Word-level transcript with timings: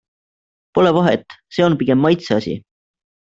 Pole 0.77 0.93
vahet, 0.97 1.35
see 1.57 1.67
on 1.67 1.77
pigem 1.83 2.01
maitseasi. 2.07 2.57